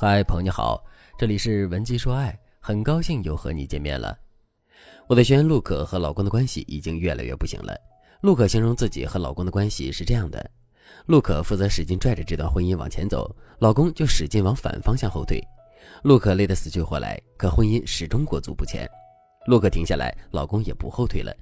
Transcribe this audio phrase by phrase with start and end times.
[0.00, 0.80] 嗨，朋友你好，
[1.18, 4.16] 这里是文姬说爱，很高兴又和你见面了。
[5.08, 7.76] 我的学员陆可和老公的关系已经越来越不行了。
[8.20, 10.48] 陆可形容自己和老公的关系是这样的：
[11.06, 15.42] 陆可负责使劲拽着这段婚姻往前走，老公就使劲往反方向后退。
[16.04, 18.88] 陆可累得死去活来，可婚姻始终裹足不前。
[19.48, 21.36] 陆可停下来，老公也不后退了，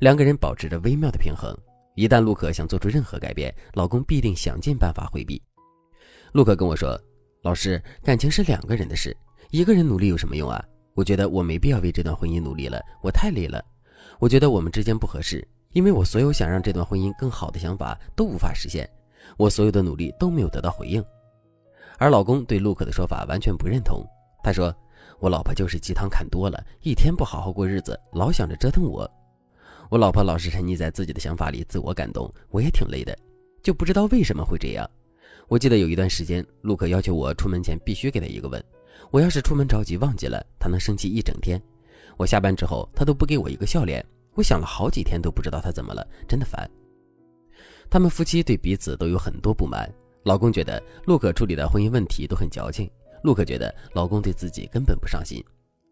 [0.00, 1.56] 两个人保持着微妙的平衡。
[1.94, 5.40] 一旦陆可想做出任何改变，老公必定想尽办法回避。
[6.32, 7.00] 陆可跟我说。
[7.42, 9.16] 老师，感情是两个人的事，
[9.50, 10.62] 一个人努力有什么用啊？
[10.94, 13.64] 我觉得我没必要为这段婚姻努力了，我太累了。
[14.18, 18.86] 我觉得我们之间不合适，因为我所有想让这段婚姻更好的想法都无法实现，
[19.38, 21.02] 我所有的努力都没有得到回应。
[21.96, 24.04] 而老公对陆可的说法完全不认同，
[24.44, 24.74] 他说
[25.18, 29.10] ：“我老婆就是鸡汤看多了，一天不好好过日子，老想着折腾我。
[29.88, 33.16] 我老婆老是沉溺在自己的想法里，自我感动，我也挺累的，
[33.62, 34.86] 就不知道为什么会这样。”
[35.50, 38.62] 我记得有一段时间，陆可要求我出门前必须给他一个吻。
[39.10, 41.60] 我要是出门着急忘记了，他能生气一整天。
[42.16, 44.04] 我下班之后，他都不给我一个笑脸。
[44.34, 46.70] 我想了好几天都不知道他怎么了，真的烦。
[47.90, 49.92] 他们夫妻对彼此都有很多不满。
[50.22, 52.88] 老公觉得陆可处理的婚姻问题都很矫情，
[53.24, 55.44] 陆可觉得老公对自己根本不上心。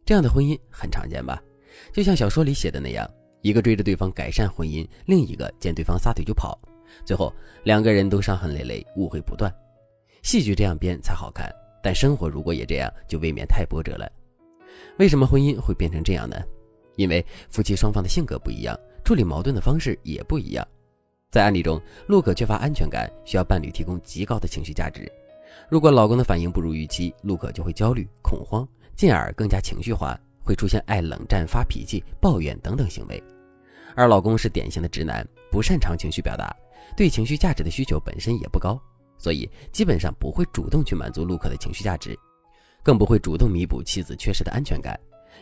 [0.07, 1.43] 这样的婚姻很常见吧？
[1.93, 3.05] 就像小说里写的那样，
[3.43, 6.57] 一个追着对方改善婚姻，另一个见对方撒腿就跑。
[7.05, 7.33] 最后
[7.65, 9.53] 两个人都伤痕累累，误会不断。
[10.23, 11.51] 戏剧这样编才好看，
[11.83, 14.11] 但生活如果也这样，就未免太波折了。
[14.99, 16.37] 为什么婚姻会变成这样呢？
[16.97, 20.67] 因为夫妻双方的性格不一样，处理矛盾的方式也不一样。
[21.31, 25.11] 在案例中，陆可缺乏安全感，需要伴侣提供极高的情绪价值。
[25.69, 28.67] 如果老公的反应不如预期，陆可就会焦虑、恐慌，
[28.97, 33.23] 进而更加情绪化，会出现爱冷战、发脾气、抱怨等等行为。
[33.99, 36.55] 而老公是典型的直男，不擅长情绪表达。
[36.97, 38.81] 对情绪价值的需求本身也不高，
[39.19, 42.17] 所以基本上不会主动去满足陆可的情绪价值，
[42.81, 44.97] 更不会主动弥补妻子缺失的安全感。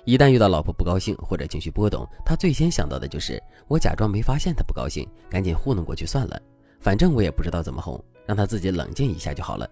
[0.07, 3.39] 一旦遇到老婆不高兴或者情绪波动，他最先想到的就是
[3.69, 6.41] 我假装没发现他不高兴，赶紧糊弄过去算了，
[6.81, 9.69] 反正我也不知道怎么哄，让他自己冷静一下就好了。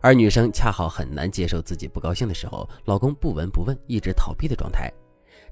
[0.00, 4.90] 而女生恰好很难接受自己不高兴的时候，老公不闻不问，一直逃避的状态，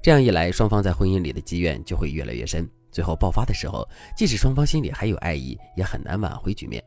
[0.03, 2.69] 这样一来，双方在婚姻里的积怨就会越来越深。
[2.91, 3.87] 最后爆发的时候，
[4.17, 6.83] 即使双方心里还有爱意，也很难挽回局面。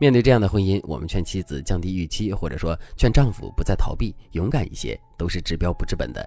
[0.00, 6.26] 面对这样的婚姻，我们劝妻子降低预期，或者说劝丈夫不再逃避，勇敢一些，都是治标不治本的。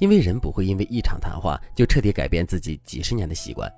[0.00, 3.72] 因为人不会因为一场谈话就彻底改变自己几十年的习惯。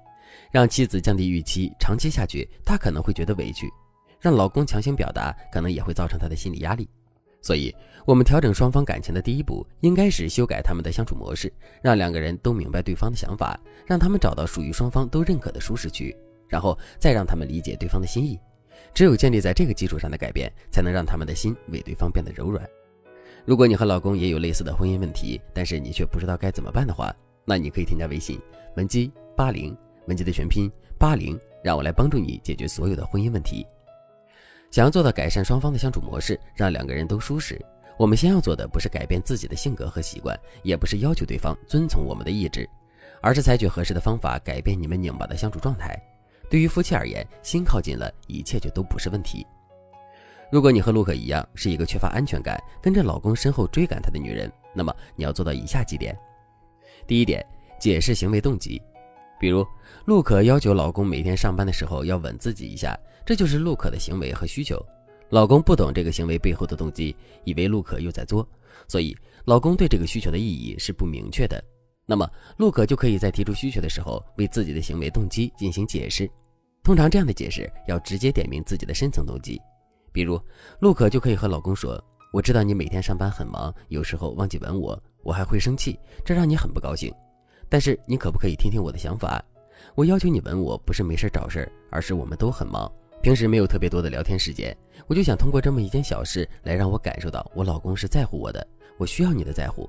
[0.50, 3.66] 让妻子降低预期，长期下去，她可能会觉得委屈；
[4.19, 6.88] 让老公强行表达，可能也会造成她的心理压力。
[7.42, 7.74] 所以，
[8.06, 11.52] 我们调整双方感情的第一步，应该是修改他们的相处模式，
[11.82, 16.14] 让两个人都明白对方的想法，让他们找到属于双方都认可的舒适区，
[16.48, 18.38] 然后再让他们理解对方的心意。
[18.94, 22.66] 只有建立在这个基础上的改变，才能让他们的心为对方变得柔软。
[23.46, 27.14] 如果你和老公也有类似的婚姻问题，但是你却不知道该怎么办的话，
[27.44, 28.38] 那你可以添加微信
[28.76, 29.76] 文姬八零，
[30.06, 33.66] 文姬的全拼八零，让我来帮助你解决所有的婚姻问题。
[34.70, 37.60] 想要做到改善双方的相处模式，让两个人都舒适，
[37.98, 42.69] 我们先要做的不是改变自己的性格和习惯，也不是要求对方遵从我们的意志，
[43.20, 46.00] 而是采取合适的方法改变你们拧巴的相处状态。
[46.48, 49.47] 对于夫妻而言，心靠近了，一切就都不是问题。
[50.53, 56.16] 如果你和陆可一样是一个缺乏安全感、跟着老公身后追赶他的女人，那么你要做到以下几点：
[57.06, 57.44] 第一点，
[57.78, 58.81] 解释行为动机。
[59.38, 59.66] 比如，
[60.06, 64.81] 陆可要求老公每天上班的时候要吻自己一下，这就是陆可的行为和需求。
[65.28, 67.14] 老公不懂这个行为背后的动机，
[67.44, 68.47] 以为陆可又在作，
[68.88, 71.62] 所以老公对这个需求的意义是不明确的。
[72.04, 76.28] 那么，陆可就可以在提出需求的时候，为自己的行为动机进行解释。
[76.82, 79.60] 通常这样的解释要直接点明自己的深层动机。
[80.10, 80.41] 比如，
[80.81, 82.02] 陆可就可以和老公说
[82.32, 87.14] ：“我知道你每天上班很忙，有时候忘记吻我，我还会生气，这让你很不高兴。”
[87.69, 89.41] 但是你可不可以听听我的想法？
[89.94, 92.91] 我要求你吻我不是没事找事儿而是我们都很忙，
[93.22, 94.76] 平时没有特别多的聊天时间。
[95.06, 99.88] 我就想通过这么一件小事来让我感受到我老公是在乎我的，我需要你的在乎。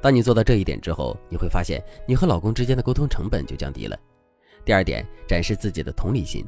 [0.00, 3.98] 当你做到这一点之后，你会发现你和老公之间的沟通成本就降低了。
[4.64, 6.44] 第二点，展示自己的同理心。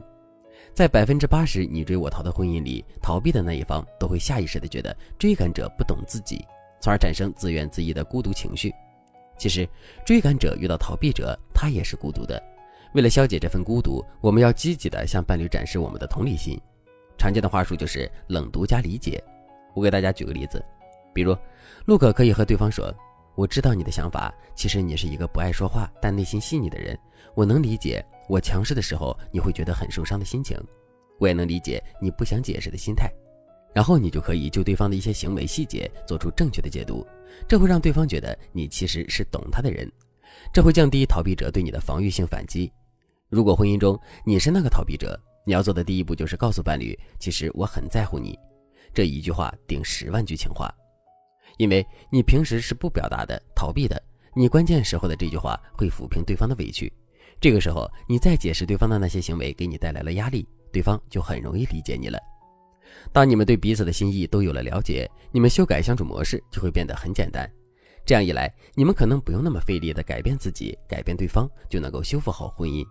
[0.73, 6.45] 在百分之八十你追我逃的婚姻里，逃避的那一方都会下意识的觉得追赶者不懂自己，
[6.81, 8.73] 从而产生自怨自艾的孤独情绪。
[9.37, 9.69] 其实，
[10.05, 12.41] 追赶者遇到逃避者，他也是孤独的。
[12.93, 16.61] 为了消解这份孤独，我们要积极的向伴侣展示我们的同理心。
[17.17, 19.23] 常见的话术就是冷读加理解。
[19.75, 20.65] 我给大家举个例子，
[21.15, 21.37] 比如，
[21.85, 22.93] 陆可可以和对方说
[23.37, 26.99] ：“我知道你的想法，其实你是一个不爱说话但内心细腻的人。
[27.35, 30.59] 我能理解我强势的时候你会觉得很受伤的心情，
[31.19, 33.09] 我也能理解你不想解释的心态。
[33.73, 37.07] 然后你就可以就对方的一些行为细节做出正确的解读，
[37.47, 39.89] 这会让对方觉得你其实是懂他的人，
[40.53, 42.73] 这会降低逃避者对你的防御性反击。
[43.31, 48.37] 如果婚姻中你是那个逃避者，你要做的第一步就是告诉伴侣，其实我很在乎你，
[48.93, 50.69] 这一句话顶十万句情话，
[51.57, 54.03] 因为你平时是不表达的、逃避的，
[54.35, 56.93] 你关键时候的这句话会抚平对方的委屈，
[57.41, 62.19] 这个时候你再解释对方的那些行为给你带来了压力，对方就很容易理解你了。
[63.13, 67.49] 当你们对彼此的心意都有了了解，你们修改相处模式就会变得很简单。
[68.05, 72.85] 这样一来，你们可能不用那么费力的改变自己、改变对方，就能够修复好婚姻。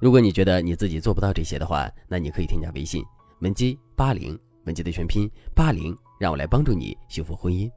[0.00, 3.04] 如果你觉得你自己做不到这些的话，那你可以添加微信
[3.40, 7.70] 文姬八零，文姬的全拼八零，让我来帮助你修复婚姻。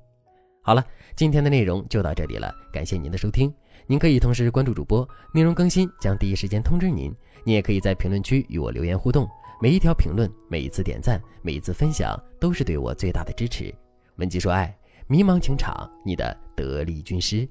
[0.61, 0.85] 好了，
[1.15, 3.53] 今天的内容就到这里了，感谢您的收听。
[3.85, 7.13] 您可以同时关注主播，内容更新将第一时间通知您。
[7.45, 9.25] 你也可以在评论区与我留言互动。
[9.61, 13.73] 每一条评论，每一次点赞，每一次分享，都是对我最大的支持。
[14.17, 14.75] 文姬说爱，
[15.07, 17.47] 迷茫情场，你的得力军师。